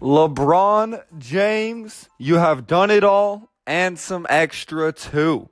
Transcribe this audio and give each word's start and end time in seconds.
LeBron 0.00 1.02
James, 1.18 2.08
you 2.18 2.36
have 2.36 2.66
done 2.66 2.90
it 2.90 3.02
all 3.02 3.50
and 3.66 3.98
some 3.98 4.26
extra 4.28 4.92
too. 4.92 5.48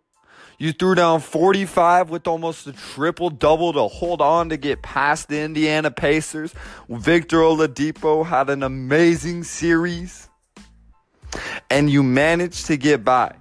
You 0.58 0.72
threw 0.72 0.94
down 0.94 1.20
45 1.20 2.10
with 2.10 2.26
almost 2.26 2.67
a 2.67 2.72
triple 2.72 3.30
double 3.30 3.72
to 3.72 3.88
hold 3.88 4.20
on 4.20 4.50
to 4.50 4.57
get 4.57 4.83
past 4.83 5.28
the 5.28 5.41
Indiana 5.41 5.91
Pacers. 5.91 6.54
Victor 6.88 7.38
Oladipo 7.38 8.25
had 8.25 8.50
an 8.50 8.62
amazing 8.62 9.44
series. 9.44 10.29
And 11.70 11.90
you 11.90 12.02
managed 12.02 12.66
to 12.66 12.76
get 12.76 13.04
by. 13.04 13.34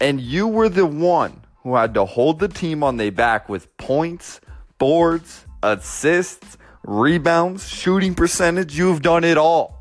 And 0.00 0.20
you 0.20 0.46
were 0.48 0.68
the 0.68 0.84
one 0.84 1.40
who 1.62 1.74
had 1.76 1.94
to 1.94 2.04
hold 2.04 2.40
the 2.40 2.48
team 2.48 2.82
on 2.82 2.98
their 2.98 3.12
back 3.12 3.48
with 3.48 3.74
points, 3.78 4.40
boards, 4.78 5.46
assists, 5.62 6.58
rebounds, 6.84 7.66
shooting 7.66 8.14
percentage. 8.14 8.76
You've 8.76 9.00
done 9.00 9.24
it 9.24 9.38
all. 9.38 9.75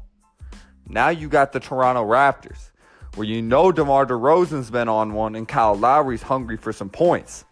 Now 0.96 1.10
you 1.10 1.28
got 1.28 1.52
the 1.52 1.60
Toronto 1.60 2.06
Raptors 2.06 2.72
where 3.16 3.28
you 3.28 3.42
know 3.42 3.70
DeMar 3.70 4.06
DeRozan's 4.06 4.72
been 4.72 4.88
on 4.88 5.14
one 5.14 5.36
and 5.36 5.46
Kyle 5.46 5.76
Lowry's 5.76 6.22
hungry 6.22 6.56
for 6.56 6.72
some 6.72 6.90
points. 6.90 7.44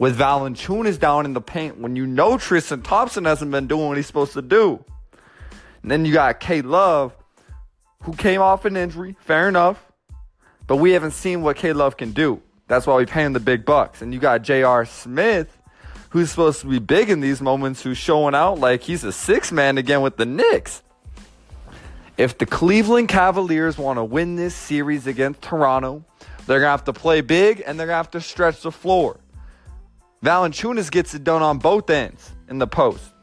With 0.00 0.18
Valanciunas 0.18 0.98
down 0.98 1.24
in 1.24 1.32
the 1.32 1.40
paint 1.40 1.78
when 1.78 1.94
you 1.94 2.04
know 2.04 2.36
Tristan 2.36 2.82
Thompson 2.82 3.26
hasn't 3.26 3.52
been 3.52 3.68
doing 3.68 3.86
what 3.86 3.96
he's 3.96 4.08
supposed 4.08 4.32
to 4.32 4.42
do. 4.42 4.84
And 5.82 5.90
then 5.92 6.04
you 6.04 6.12
got 6.12 6.40
K 6.40 6.62
Love, 6.62 7.16
who 8.02 8.12
came 8.12 8.40
off 8.40 8.64
an 8.64 8.76
injury, 8.76 9.14
fair 9.20 9.48
enough, 9.48 9.80
but 10.66 10.78
we 10.78 10.90
haven't 10.90 11.12
seen 11.12 11.42
what 11.42 11.54
K 11.54 11.72
Love 11.72 11.96
can 11.96 12.10
do. 12.10 12.42
That's 12.66 12.88
why 12.88 12.96
we 12.96 13.06
pay 13.06 13.22
him 13.22 13.34
the 13.34 13.38
big 13.38 13.64
bucks. 13.64 14.02
And 14.02 14.12
you 14.12 14.18
got 14.18 14.42
J.R. 14.42 14.84
Smith, 14.84 15.56
who's 16.08 16.30
supposed 16.30 16.62
to 16.62 16.66
be 16.66 16.80
big 16.80 17.08
in 17.08 17.20
these 17.20 17.40
moments, 17.40 17.82
who's 17.82 17.98
showing 17.98 18.34
out 18.34 18.58
like 18.58 18.82
he's 18.82 19.04
a 19.04 19.12
six 19.12 19.52
man 19.52 19.78
again 19.78 20.02
with 20.02 20.16
the 20.16 20.26
Knicks. 20.26 20.82
If 22.20 22.36
the 22.36 22.44
Cleveland 22.44 23.08
Cavaliers 23.08 23.78
want 23.78 23.96
to 23.96 24.04
win 24.04 24.36
this 24.36 24.54
series 24.54 25.06
against 25.06 25.40
Toronto, 25.40 26.04
they're 26.46 26.58
going 26.58 26.66
to 26.66 26.70
have 26.72 26.84
to 26.84 26.92
play 26.92 27.22
big 27.22 27.62
and 27.64 27.80
they're 27.80 27.86
going 27.86 27.94
to 27.94 27.96
have 27.96 28.10
to 28.10 28.20
stretch 28.20 28.60
the 28.60 28.70
floor. 28.70 29.18
Valanciunas 30.22 30.90
gets 30.90 31.14
it 31.14 31.24
done 31.24 31.40
on 31.40 31.56
both 31.56 31.88
ends 31.88 32.32
in 32.50 32.58
the 32.58 32.66
post. 32.66 33.14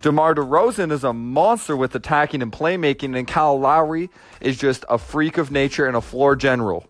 DeMar 0.00 0.36
DeRozan 0.36 0.90
is 0.90 1.04
a 1.04 1.12
monster 1.12 1.76
with 1.76 1.94
attacking 1.94 2.40
and 2.40 2.50
playmaking, 2.50 3.14
and 3.14 3.28
Kyle 3.28 3.60
Lowry 3.60 4.08
is 4.40 4.56
just 4.56 4.86
a 4.88 4.96
freak 4.96 5.36
of 5.36 5.50
nature 5.50 5.86
and 5.86 5.94
a 5.94 6.00
floor 6.00 6.34
general. 6.34 6.86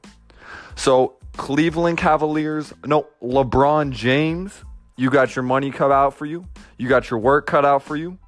So, 0.77 1.17
Cleveland 1.37 1.98
Cavaliers, 1.98 2.73
no, 2.87 3.09
LeBron 3.20 3.91
James, 3.91 4.53
you 4.97 5.11
got 5.11 5.35
your 5.35 5.42
money 5.42 5.73
cut 5.73 5.91
out 5.91 6.14
for 6.14 6.27
you. 6.27 6.47
You 6.79 6.89
got 6.89 7.11
your 7.11 7.19
work 7.19 7.48
cut 7.48 7.64
out 7.64 7.83
for 7.83 7.97
you. 7.97 8.19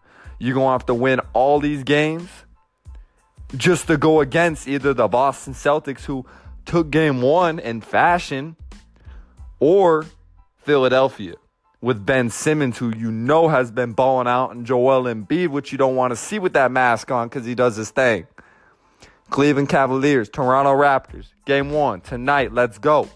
You're 0.40 0.54
going 0.54 0.66
to 0.66 0.72
have 0.72 0.86
to 0.86 0.94
win 0.94 1.20
all 1.34 1.60
these 1.60 1.84
games 1.84 2.28
just 3.56 3.86
to 3.86 3.96
go 3.96 4.20
against 4.20 4.68
either 4.68 4.94
the 4.94 5.08
Boston 5.08 5.54
Celtics, 5.54 6.04
who 6.04 6.26
took 6.64 6.90
game 6.90 7.22
one 7.22 7.58
in 7.58 7.80
fashion, 7.80 8.56
or 9.60 10.06
Philadelphia 10.56 11.34
with 11.80 12.06
Ben 12.06 12.30
Simmons, 12.30 12.78
who 12.78 12.92
you 12.96 13.10
know 13.10 13.48
has 13.48 13.70
been 13.70 13.92
balling 13.92 14.28
out, 14.28 14.50
and 14.50 14.64
Joel 14.64 15.04
Embiid, 15.04 15.48
which 15.48 15.72
you 15.72 15.78
don't 15.78 15.96
want 15.96 16.12
to 16.12 16.16
see 16.16 16.38
with 16.38 16.52
that 16.52 16.70
mask 16.70 17.10
on 17.10 17.28
because 17.28 17.44
he 17.44 17.54
does 17.54 17.76
his 17.76 17.90
thing. 17.90 18.26
Cleveland 19.30 19.68
Cavaliers, 19.68 20.28
Toronto 20.28 20.72
Raptors, 20.72 21.28
game 21.46 21.70
one 21.70 22.00
tonight. 22.00 22.52
Let's 22.52 22.78
go. 22.78 23.08